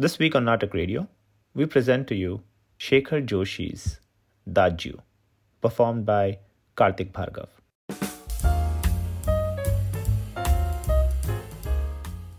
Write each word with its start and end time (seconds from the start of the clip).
This 0.00 0.16
week 0.20 0.36
on 0.36 0.44
Natak 0.44 0.74
Radio, 0.74 1.08
we 1.54 1.66
present 1.66 2.06
to 2.06 2.14
you 2.14 2.42
Shekhar 2.78 3.26
Joshi's 3.26 3.98
Daju, 4.48 5.00
performed 5.60 6.06
by 6.06 6.38
Kartik 6.76 7.12
Bhargav. 7.12 7.48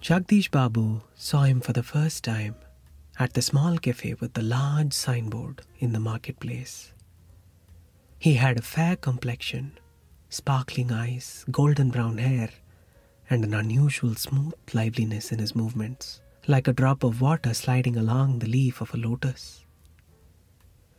Jagdish 0.01 0.49
Babu 0.49 1.01
saw 1.15 1.43
him 1.43 1.59
for 1.59 1.73
the 1.73 1.83
first 1.83 2.23
time 2.23 2.55
at 3.19 3.33
the 3.33 3.41
small 3.41 3.77
cafe 3.77 4.13
with 4.13 4.35
the 4.35 4.41
large 4.41 4.93
signboard 4.93 5.63
in 5.79 5.91
the 5.91 5.99
marketplace. 5.99 6.93
He 8.17 8.35
had 8.35 8.57
a 8.57 8.61
fair 8.61 8.95
complexion, 8.95 9.73
sparkling 10.29 10.93
eyes, 10.93 11.43
golden 11.51 11.89
brown 11.89 12.19
hair, 12.19 12.51
and 13.29 13.43
an 13.43 13.53
unusual 13.53 14.15
smooth 14.15 14.53
liveliness 14.73 15.33
in 15.33 15.39
his 15.39 15.53
movements, 15.53 16.21
like 16.49 16.67
a 16.67 16.73
drop 16.73 17.03
of 17.03 17.21
water 17.21 17.53
sliding 17.53 17.95
along 17.95 18.39
the 18.39 18.47
leaf 18.47 18.81
of 18.81 18.91
a 18.93 18.97
lotus. 18.97 19.65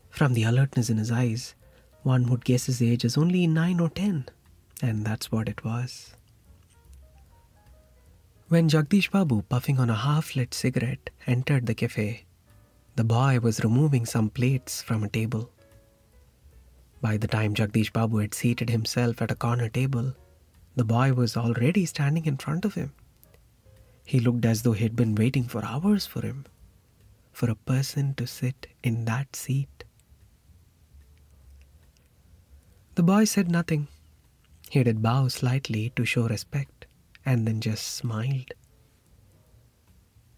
From 0.09 0.33
the 0.33 0.45
alertness 0.45 0.91
in 0.91 0.97
his 0.97 1.11
eyes, 1.11 1.57
one 2.05 2.31
would 2.31 2.45
guess 2.45 2.67
his 2.67 2.81
age 2.81 3.05
is 3.05 3.19
only 3.19 3.49
nine 3.49 3.81
or 3.81 3.89
ten, 3.89 4.27
and 4.81 5.05
that's 5.05 5.33
what 5.33 5.49
it 5.49 5.65
was. 5.65 6.15
When 8.49 8.69
Jagdish 8.69 9.11
Babu, 9.11 9.43
puffing 9.43 9.81
on 9.81 9.91
a 9.91 9.97
half 9.97 10.37
lit 10.37 10.55
cigarette, 10.55 11.11
entered 11.27 11.67
the 11.67 11.75
cafe, 11.75 12.27
the 12.95 13.05
boy 13.05 13.41
was 13.41 13.65
removing 13.65 14.07
some 14.07 14.31
plates 14.31 14.83
from 14.83 15.03
a 15.03 15.09
table. 15.09 15.51
By 17.01 17.17
the 17.17 17.27
time 17.27 17.55
Jagdish 17.55 17.93
Babu 17.93 18.19
had 18.19 18.35
seated 18.35 18.71
himself 18.71 19.21
at 19.21 19.33
a 19.33 19.37
corner 19.37 19.69
table, 19.69 20.15
the 20.77 20.85
boy 20.85 21.13
was 21.13 21.37
already 21.37 21.87
standing 21.87 22.27
in 22.27 22.37
front 22.37 22.65
of 22.65 22.75
him. 22.75 22.93
He 24.11 24.19
looked 24.19 24.45
as 24.45 24.63
though 24.63 24.73
he 24.73 24.83
had 24.83 24.97
been 24.97 25.15
waiting 25.15 25.45
for 25.45 25.65
hours 25.65 26.05
for 26.05 26.23
him, 26.23 26.45
for 27.33 27.49
a 27.49 27.55
person 27.55 28.15
to 28.15 28.27
sit 28.27 28.67
in 28.83 29.05
that 29.05 29.37
seat. 29.37 29.85
The 32.97 33.05
boy 33.05 33.23
said 33.23 33.49
nothing. 33.49 33.87
He 34.69 34.83
did 34.83 35.01
bow 35.01 35.29
slightly 35.29 35.91
to 35.95 36.05
show 36.05 36.27
respect 36.27 36.87
and 37.25 37.47
then 37.47 37.61
just 37.61 37.87
smiled. 37.87 38.53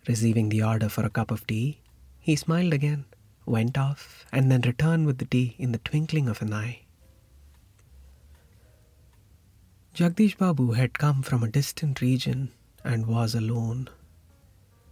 Receiving 0.07 0.51
the 0.51 0.63
order 0.63 0.91
for 0.91 1.07
a 1.07 1.17
cup 1.19 1.31
of 1.31 1.47
tea, 1.47 1.81
he 2.21 2.37
smiled 2.37 2.75
again, 2.75 3.07
went 3.47 3.79
off, 3.79 4.27
and 4.31 4.53
then 4.53 4.61
returned 4.61 5.07
with 5.07 5.17
the 5.17 5.25
tea 5.25 5.57
in 5.59 5.73
the 5.73 5.79
twinkling 5.79 6.29
of 6.29 6.43
an 6.43 6.53
eye. 6.53 6.83
Jagdish 9.95 10.37
Babu 10.37 10.73
had 10.73 10.99
come 10.99 11.23
from 11.23 11.43
a 11.43 11.49
distant 11.49 12.03
region 12.03 12.53
and 12.85 13.07
was 13.07 13.35
alone. 13.35 13.89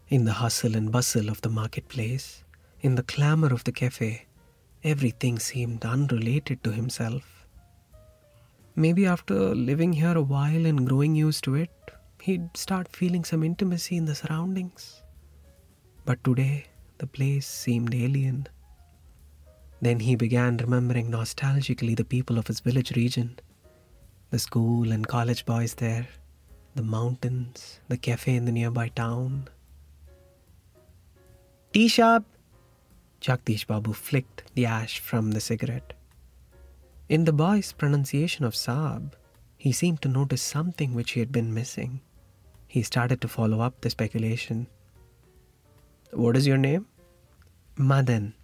In 0.09 0.25
the 0.25 0.33
hustle 0.33 0.77
and 0.77 0.91
bustle 0.91 1.29
of 1.29 1.41
the 1.41 1.49
marketplace, 1.49 2.45
in 2.81 2.95
the 2.95 3.03
clamor 3.03 3.53
of 3.53 3.65
the 3.65 3.73
cafe, 3.73 4.27
everything 4.83 5.39
seemed 5.39 5.85
unrelated 5.85 6.65
to 6.65 6.73
himself. 6.73 7.47
Maybe 8.77 9.07
after 9.07 9.55
living 9.55 9.93
here 9.93 10.17
a 10.17 10.23
while 10.23 10.65
and 10.67 10.87
growing 10.89 11.15
used 11.15 11.45
to 11.45 11.55
it, 11.55 11.71
he'd 12.23 12.57
start 12.57 12.97
feeling 12.97 13.25
some 13.25 13.43
intimacy 13.43 13.97
in 13.97 14.05
the 14.05 14.15
surroundings. 14.15 15.03
But 16.05 16.23
today, 16.25 16.67
the 16.99 17.07
place 17.07 17.47
seemed 17.47 17.95
alien. 17.95 18.47
Then 19.83 20.01
he 20.01 20.15
began 20.17 20.57
remembering 20.59 21.11
nostalgically 21.11 21.97
the 21.97 22.05
people 22.05 22.39
of 22.39 22.47
his 22.47 22.61
village 22.61 22.97
region, 22.97 23.39
the 24.31 24.39
school 24.39 24.93
and 24.93 25.07
college 25.07 25.45
boys 25.45 25.75
there, 25.75 26.07
the 26.75 26.83
mountains, 26.83 27.81
the 27.89 27.97
cafe 27.97 28.35
in 28.35 28.45
the 28.45 28.53
nearby 28.53 28.89
town. 28.89 29.49
Tea 31.73 31.89
shop! 31.89 32.25
Jagdish 33.21 33.67
Babu 33.67 33.93
flicked 33.93 34.45
the 34.55 34.67
ash 34.67 34.99
from 34.99 35.33
the 35.33 35.41
cigarette. 35.41 35.93
In 37.09 37.25
the 37.25 37.33
boy's 37.33 37.73
pronunciation 37.73 38.45
of 38.45 38.55
Saab, 38.55 39.13
he 39.57 39.73
seemed 39.73 40.01
to 40.03 40.09
notice 40.09 40.43
something 40.43 40.95
which 40.95 41.13
he 41.13 41.21
had 41.21 41.31
been 41.31 41.53
missing. 41.53 42.01
He 42.67 42.83
started 42.83 43.21
to 43.21 43.29
follow 43.29 43.61
up 43.61 43.81
the 43.81 43.91
speculation. 43.91 44.67
What 46.13 46.37
is 46.37 46.47
your 46.47 46.57
name? 46.57 46.87
Madan. 47.77 48.35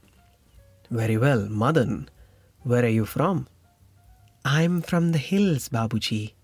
Very 0.91 1.17
well, 1.17 1.49
Madan. 1.49 2.09
Where 2.63 2.85
are 2.85 2.97
you 3.01 3.07
from? 3.07 3.49
I'm 4.45 4.83
from 4.83 5.13
the 5.13 5.19
hills, 5.19 5.69
Babuji. 5.69 6.36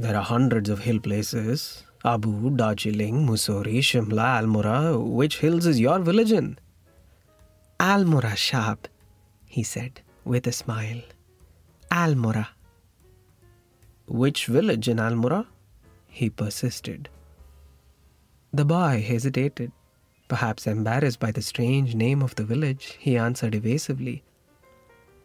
There 0.00 0.16
are 0.16 0.22
hundreds 0.22 0.70
of 0.70 0.78
hill 0.78 1.00
places. 1.00 1.82
Abu, 2.04 2.50
Darjeeling, 2.50 3.26
Mussoorie, 3.26 3.80
Shimla, 3.80 4.40
Almora. 4.40 5.04
Which 5.04 5.38
hills 5.38 5.66
is 5.66 5.80
your 5.80 5.98
village 5.98 6.30
in? 6.30 6.56
Almora, 7.80 8.34
Shab, 8.36 8.78
he 9.46 9.64
said 9.64 10.00
with 10.24 10.46
a 10.46 10.52
smile. 10.52 11.02
Almora. 11.90 12.46
Which 14.06 14.46
village 14.46 14.88
in 14.88 14.98
Almora? 14.98 15.46
He 16.06 16.30
persisted. 16.30 17.08
The 18.52 18.64
boy 18.64 19.04
hesitated. 19.04 19.72
Perhaps 20.28 20.68
embarrassed 20.68 21.18
by 21.18 21.32
the 21.32 21.42
strange 21.42 21.96
name 21.96 22.22
of 22.22 22.36
the 22.36 22.44
village, 22.44 22.96
he 23.00 23.16
answered 23.16 23.54
evasively. 23.54 24.22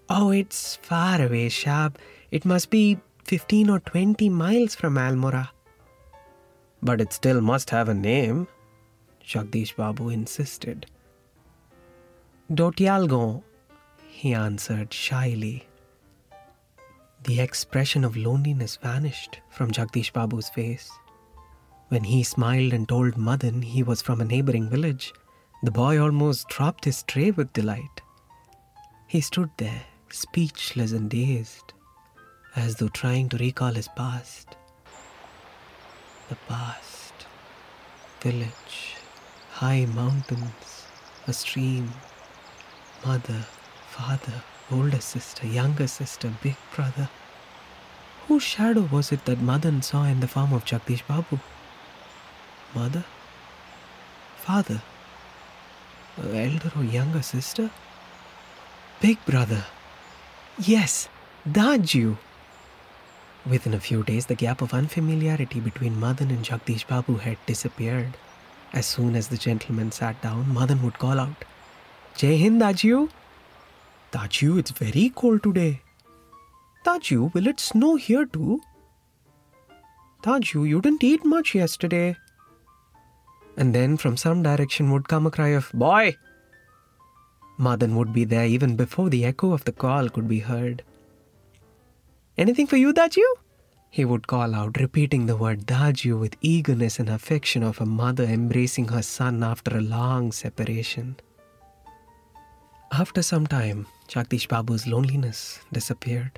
Oh, 0.10 0.32
it's 0.32 0.78
far 0.78 1.22
away, 1.22 1.50
Shab. 1.50 1.98
It 2.32 2.44
must 2.44 2.72
be 2.72 2.98
15 3.26 3.70
or 3.70 3.80
20 3.80 4.30
miles 4.30 4.76
from 4.76 4.96
Almora. 4.98 5.50
But 6.82 7.00
it 7.00 7.14
still 7.14 7.42
must 7.42 7.70
have 7.70 7.90
a 7.90 7.94
name, 7.94 8.48
Jagdish 9.26 9.76
Babu 9.76 10.10
insisted. 10.10 10.86
Dotyalgon, 12.52 13.42
he 14.08 14.34
answered 14.34 14.94
shyly. 14.94 15.66
The 17.24 17.40
expression 17.40 18.04
of 18.04 18.18
loneliness 18.18 18.76
vanished 18.76 19.40
from 19.50 19.72
Jagdish 19.72 20.12
Babu's 20.12 20.50
face. 20.50 20.92
When 21.88 22.04
he 22.04 22.24
smiled 22.24 22.74
and 22.74 22.88
told 22.88 23.18
Madan 23.18 23.62
he 23.62 23.84
was 23.84 24.02
from 24.02 24.20
a 24.20 24.26
neighboring 24.26 24.70
village, 24.70 25.14
the 25.62 25.72
boy 25.72 26.02
almost 26.02 26.50
dropped 26.50 26.84
his 26.84 27.04
tray 27.04 27.32
with 27.32 27.54
delight. 27.54 28.02
He 29.08 29.22
stood 29.22 29.52
there, 29.58 29.84
speechless 30.12 30.92
and 30.92 31.10
dazed, 31.10 31.74
as 32.56 32.76
though 32.76 32.88
trying 32.90 33.30
to 33.30 33.38
recall 33.38 33.74
his 33.74 33.88
past. 33.88 34.56
The 36.30 36.36
past. 36.48 37.14
Village, 38.22 38.96
high 39.52 39.86
mountains, 39.86 40.86
a 41.28 41.34
stream, 41.34 41.92
mother, 43.06 43.46
father, 43.90 44.44
older 44.72 45.02
sister, 45.02 45.46
younger 45.46 45.88
sister, 45.88 46.32
big 46.42 46.56
brother. 46.74 47.10
Whose 48.28 48.44
shadow 48.44 48.88
was 48.90 49.12
it 49.12 49.26
that 49.26 49.42
Madan 49.42 49.82
saw 49.82 50.06
in 50.06 50.22
the 50.22 50.28
form 50.30 50.54
of 50.54 50.64
Jagdish 50.64 51.06
Babu? 51.06 51.40
Mother? 52.74 53.04
Father? 54.38 54.82
Elder 56.18 56.72
or 56.78 56.84
younger 56.86 57.22
sister? 57.22 57.70
Big 59.02 59.24
brother? 59.26 59.66
Yes, 60.58 61.10
Daju. 61.50 62.18
Within 63.46 63.74
a 63.74 63.80
few 63.80 64.04
days, 64.04 64.26
the 64.26 64.36
gap 64.36 64.62
of 64.62 64.74
unfamiliarity 64.74 65.60
between 65.60 66.00
Madan 66.00 66.32
and 66.32 66.46
Jagdish 66.46 66.88
Babu 66.88 67.16
had 67.16 67.38
disappeared. 67.46 68.16
As 68.72 68.86
soon 68.86 69.16
as 69.16 69.28
the 69.28 69.38
gentleman 69.38 69.92
sat 69.92 70.22
down, 70.22 70.54
Madan 70.54 70.82
would 70.82 70.98
call 70.98 71.20
out, 71.20 71.46
Jai 72.16 72.38
Hind, 72.38 72.62
Daju! 72.62 73.10
Daju, 74.14 74.60
it's 74.60 74.72
very 74.72 75.12
cold 75.14 75.44
today. 75.44 75.82
Daju, 76.86 77.34
will 77.34 77.48
it 77.48 77.60
snow 77.60 77.96
here 77.96 78.26
too? 78.26 78.62
Daju, 80.24 80.68
you 80.68 80.80
didn't 80.80 81.04
eat 81.04 81.26
much 81.26 81.54
yesterday. 81.54 82.16
And 83.58 83.76
then 83.76 83.98
from 83.98 84.16
some 84.16 84.42
direction 84.42 84.90
would 84.92 85.10
come 85.10 85.28
a 85.28 85.32
cry 85.32 85.50
of, 85.50 85.70
Boy! 85.74 86.16
Madan 87.58 87.96
would 87.98 88.14
be 88.14 88.24
there 88.24 88.46
even 88.46 88.78
before 88.78 89.10
the 89.10 89.26
echo 89.26 89.52
of 89.52 89.66
the 89.66 89.74
call 89.74 90.10
could 90.10 90.28
be 90.28 90.40
heard. 90.40 90.82
Anything 92.44 92.68
for 92.68 92.76
you, 92.76 92.94
Daju? 92.94 93.24
He 93.90 94.04
would 94.04 94.28
call 94.28 94.54
out, 94.54 94.78
repeating 94.78 95.28
the 95.28 95.38
word 95.38 95.66
Daju 95.66 96.20
with 96.20 96.36
eagerness 96.42 97.00
and 97.00 97.08
affection 97.08 97.64
of 97.64 97.80
a 97.80 97.86
mother 97.86 98.26
embracing 98.26 98.90
her 98.90 99.02
son 99.02 99.44
after 99.44 99.78
a 99.78 99.82
long 99.82 100.34
separation. 100.34 101.16
After 102.92 103.22
some 103.22 103.48
time, 103.48 103.88
Jagdish 104.10 104.50
Babu's 104.50 104.86
loneliness 104.86 105.62
disappeared. 105.72 106.38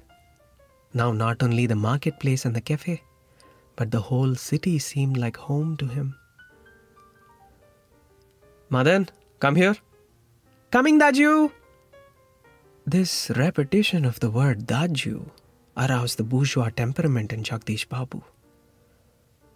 Now, 0.94 1.12
not 1.12 1.42
only 1.42 1.66
the 1.66 1.76
marketplace 1.76 2.46
and 2.46 2.56
the 2.56 2.62
cafe, 2.62 3.02
but 3.76 3.90
the 3.90 4.02
whole 4.02 4.36
city 4.36 4.78
seemed 4.78 5.18
like 5.18 5.38
home 5.38 5.76
to 5.78 5.88
him. 5.88 6.14
Madan, 8.70 9.10
come 9.40 9.56
here. 9.56 9.76
Coming, 10.70 11.00
Daju! 11.00 11.52
This 12.86 13.32
repetition 13.32 14.06
of 14.06 14.20
the 14.20 14.30
word 14.30 14.68
Daju 14.68 15.32
aroused 15.78 16.18
the 16.18 16.24
bourgeois 16.24 16.70
temperament 16.70 17.34
in 17.34 17.44
Jagdish 17.44 17.88
Babu. 17.88 18.22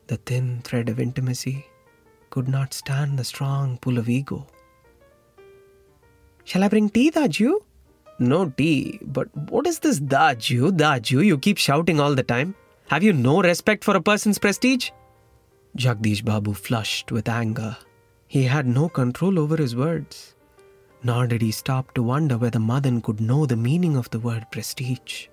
The 0.08 0.18
thin 0.18 0.62
thread 0.64 0.90
of 0.90 1.00
intimacy, 1.00 1.66
could 2.30 2.48
not 2.48 2.74
stand 2.74 3.18
the 3.18 3.24
strong 3.24 3.78
pull 3.78 3.98
of 3.98 4.10
ego. 4.10 4.46
Shall 6.44 6.64
I 6.64 6.68
bring 6.68 6.90
tea, 6.90 7.12
Daju? 7.12 7.56
No 8.20 8.50
tea, 8.50 9.00
but 9.02 9.36
what 9.50 9.66
is 9.66 9.80
this 9.80 10.00
Daju, 10.00 10.72
Daju? 10.72 11.26
You 11.26 11.38
keep 11.38 11.58
shouting 11.58 12.00
all 12.00 12.16
the 12.16 12.24
time. 12.24 12.56
Have 12.90 13.04
you 13.04 13.14
no 13.14 13.42
respect 13.42 13.84
for 13.84 13.96
a 13.96 14.02
person's 14.02 14.40
prestige? 14.40 14.90
Jagdish 15.78 16.26
Babu 16.26 16.54
flushed 16.54 17.12
with 17.12 17.30
anger. 17.30 17.78
He 18.28 18.44
had 18.44 18.68
no 18.68 18.90
control 18.90 19.40
over 19.40 19.58
his 19.58 19.76
words. 19.76 20.36
Nor 21.04 21.28
did 21.28 21.42
he 21.42 21.52
stop 21.52 21.94
to 21.94 22.04
wonder 22.04 22.38
whether 22.38 22.60
Madan 22.60 23.02
could 23.02 23.22
know 23.22 23.46
the 23.46 23.56
meaning 23.56 23.96
of 23.96 24.10
the 24.10 24.20
word 24.20 24.46
prestige. 24.52 25.28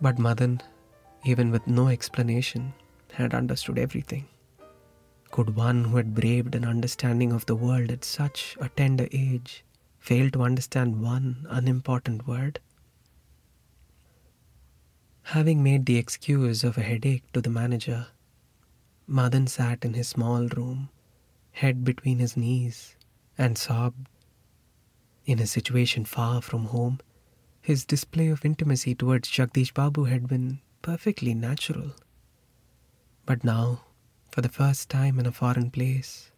But 0.00 0.18
Madan, 0.18 0.62
even 1.24 1.50
with 1.50 1.66
no 1.66 1.88
explanation, 1.88 2.72
had 3.12 3.34
understood 3.34 3.78
everything. 3.78 4.26
Could 5.30 5.54
one 5.54 5.84
who 5.84 5.96
had 5.96 6.14
braved 6.14 6.54
an 6.54 6.64
understanding 6.64 7.32
of 7.32 7.46
the 7.46 7.54
world 7.54 7.90
at 7.90 8.04
such 8.04 8.56
a 8.60 8.68
tender 8.70 9.08
age 9.12 9.62
fail 9.98 10.30
to 10.30 10.42
understand 10.42 11.02
one 11.02 11.46
unimportant 11.50 12.26
word? 12.26 12.60
Having 15.22 15.62
made 15.62 15.86
the 15.86 15.98
excuse 15.98 16.64
of 16.64 16.78
a 16.78 16.82
headache 16.82 17.30
to 17.32 17.40
the 17.40 17.50
manager, 17.50 18.08
Madan 19.06 19.46
sat 19.46 19.84
in 19.84 19.94
his 19.94 20.08
small 20.08 20.46
room, 20.48 20.88
head 21.52 21.84
between 21.84 22.18
his 22.18 22.36
knees, 22.36 22.96
and 23.36 23.58
sobbed. 23.58 24.08
In 25.26 25.38
a 25.38 25.46
situation 25.46 26.04
far 26.04 26.40
from 26.40 26.64
home, 26.64 27.00
his 27.62 27.84
display 27.84 28.28
of 28.28 28.44
intimacy 28.44 28.94
towards 28.94 29.28
Jagdish 29.28 29.72
Babu 29.74 30.04
had 30.04 30.28
been 30.28 30.60
perfectly 30.82 31.34
natural. 31.34 31.92
But 33.26 33.44
now, 33.44 33.82
for 34.30 34.40
the 34.40 34.48
first 34.48 34.88
time 34.88 35.18
in 35.18 35.26
a 35.26 35.32
foreign 35.32 35.70
place, 35.70 36.30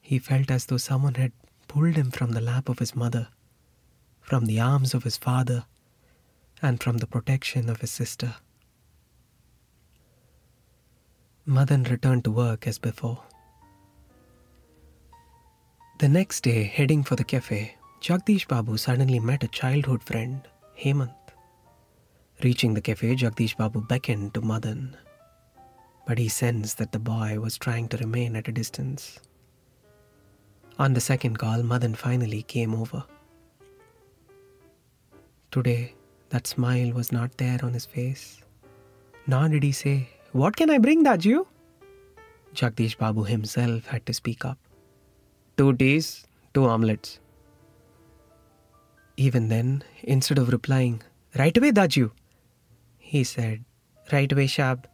he 0.00 0.18
felt 0.18 0.50
as 0.50 0.66
though 0.66 0.76
someone 0.76 1.14
had 1.14 1.32
pulled 1.68 1.96
him 1.96 2.10
from 2.10 2.32
the 2.32 2.40
lap 2.40 2.68
of 2.68 2.78
his 2.78 2.94
mother, 2.94 3.28
from 4.20 4.46
the 4.46 4.60
arms 4.60 4.94
of 4.94 5.04
his 5.04 5.16
father, 5.16 5.64
and 6.62 6.82
from 6.82 6.98
the 6.98 7.06
protection 7.06 7.68
of 7.68 7.80
his 7.80 7.90
sister. 7.90 8.36
Madan 11.46 11.84
returned 11.84 12.24
to 12.24 12.30
work 12.30 12.66
as 12.66 12.78
before. 12.78 13.22
The 15.98 16.08
next 16.08 16.42
day, 16.42 16.64
heading 16.64 17.04
for 17.04 17.16
the 17.16 17.24
cafe, 17.24 17.76
Jagdish 18.00 18.48
Babu 18.48 18.76
suddenly 18.76 19.20
met 19.20 19.44
a 19.44 19.48
childhood 19.48 20.02
friend, 20.02 20.46
Hemant. 20.78 21.14
Reaching 22.42 22.74
the 22.74 22.80
cafe, 22.80 23.14
Jagdish 23.14 23.56
Babu 23.56 23.80
beckoned 23.80 24.34
to 24.34 24.40
Madan 24.40 24.96
but 26.06 26.18
he 26.18 26.28
sensed 26.28 26.78
that 26.78 26.92
the 26.92 26.98
boy 26.98 27.38
was 27.40 27.58
trying 27.58 27.88
to 27.88 27.96
remain 27.96 28.36
at 28.36 28.48
a 28.48 28.52
distance. 28.52 29.20
On 30.78 30.92
the 30.92 31.00
second 31.00 31.38
call, 31.38 31.62
Madan 31.62 31.94
finally 31.94 32.42
came 32.42 32.74
over. 32.74 33.04
Today, 35.50 35.94
that 36.30 36.46
smile 36.46 36.92
was 36.92 37.12
not 37.12 37.36
there 37.38 37.60
on 37.62 37.72
his 37.72 37.86
face. 37.86 38.42
Nor 39.26 39.48
did 39.48 39.62
he 39.62 39.72
say, 39.72 40.08
What 40.32 40.56
can 40.56 40.68
I 40.68 40.78
bring, 40.78 41.04
Daju? 41.04 41.46
Jagdish 42.54 42.98
Babu 42.98 43.22
himself 43.22 43.86
had 43.86 44.04
to 44.06 44.12
speak 44.12 44.44
up. 44.44 44.58
Two 45.56 45.72
teas, 45.74 46.26
two 46.52 46.66
omelets. 46.66 47.20
Even 49.16 49.48
then, 49.48 49.82
instead 50.02 50.38
of 50.38 50.48
replying, 50.48 51.02
Right 51.36 51.56
away, 51.56 51.72
Daju, 51.72 52.12
he 52.98 53.24
said, 53.24 53.64
Right 54.12 54.30
away, 54.30 54.46
Shab 54.46 54.84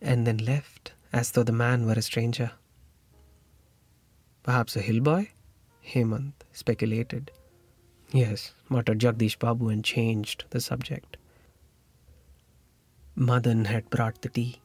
and 0.00 0.26
then 0.26 0.38
left 0.38 0.92
as 1.12 1.30
though 1.30 1.42
the 1.42 1.52
man 1.52 1.86
were 1.86 1.92
a 1.92 2.02
stranger. 2.02 2.52
Perhaps 4.42 4.76
a 4.76 4.80
hill 4.80 5.00
boy? 5.00 5.30
Hemant 5.86 6.32
speculated. 6.52 7.30
Yes, 8.10 8.52
muttered 8.68 8.98
Jagdish 8.98 9.38
Babu 9.38 9.68
and 9.68 9.84
changed 9.84 10.44
the 10.50 10.60
subject. 10.60 11.16
Madan 13.14 13.66
had 13.66 13.90
brought 13.90 14.22
the 14.22 14.28
tea. 14.28 14.60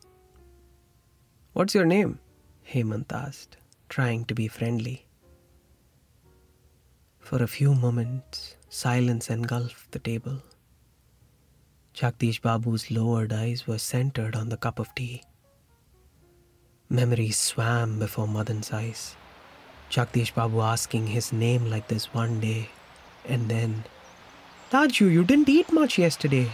What's 1.54 1.76
your 1.76 1.86
name? 1.86 2.20
Hemant 2.64 3.12
asked, 3.12 3.58
trying 3.90 4.26
to 4.26 4.36
be 4.36 4.48
friendly. 4.48 5.07
For 7.28 7.44
a 7.44 7.48
few 7.48 7.76
moments, 7.76 8.56
silence 8.70 9.30
engulfed 9.30 9.92
the 9.92 10.00
table. 10.00 10.42
Jagdish 11.94 12.40
Babu's 12.40 12.90
lowered 12.90 13.34
eyes 13.34 13.68
were 13.68 13.80
centered 13.80 14.34
on 14.34 14.48
the 14.48 14.56
cup 14.56 14.80
of 14.80 14.96
tea. 14.96 15.24
Memories 16.88 17.38
swam 17.38 18.00
before 18.00 18.30
Madan's 18.30 18.72
eyes. 18.72 19.18
Jagdish 19.90 20.34
Babu 20.34 20.62
asking 20.62 21.08
his 21.08 21.34
name 21.34 21.70
like 21.70 21.90
this 21.90 22.14
one 22.14 22.40
day, 22.40 22.70
and 23.26 23.50
then, 23.50 23.84
Daju, 24.72 25.12
you 25.12 25.26
didn't 25.26 25.50
eat 25.50 25.70
much 25.74 25.98
yesterday. 25.98 26.50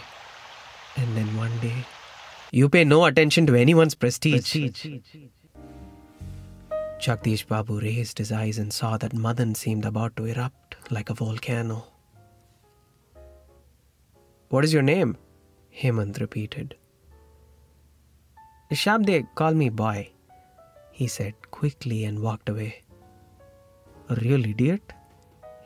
And 0.95 1.15
then 1.15 1.37
one 1.37 1.55
day, 1.59 1.85
you 2.51 2.67
pay 2.67 2.83
no 2.83 3.05
attention 3.05 3.45
to 3.45 3.53
anyone's 3.53 3.93
prestige. 3.93 4.55
Jagdish 7.03 7.45
Babu 7.45 7.81
raised 7.81 8.17
his 8.17 8.31
eyes 8.31 8.57
and 8.57 8.71
saw 8.71 8.95
that 8.97 9.13
Madan 9.13 9.55
seemed 9.55 9.83
about 9.83 10.15
to 10.15 10.25
erupt 10.25 10.77
like 10.89 11.09
a 11.09 11.13
volcano. 11.13 11.83
What 14.47 14.63
is 14.63 14.73
your 14.73 14.83
name? 14.83 15.17
Hemant 15.81 16.21
repeated. 16.21 16.75
Shabde, 18.71 19.27
call 19.35 19.53
me 19.53 19.67
boy, 19.67 20.11
he 20.91 21.07
said 21.07 21.33
quickly 21.51 22.05
and 22.05 22.21
walked 22.21 22.47
away. 22.47 22.83
A 24.07 24.15
real 24.15 24.45
idiot? 24.45 24.93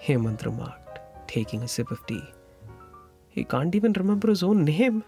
Hemant 0.01 0.43
remarked, 0.43 0.99
taking 1.27 1.61
a 1.61 1.67
sip 1.67 1.91
of 1.91 2.03
tea. 2.07 2.23
He 3.29 3.43
can't 3.43 3.75
even 3.75 3.93
remember 3.93 4.29
his 4.29 4.41
own 4.41 4.65
name. 4.65 5.03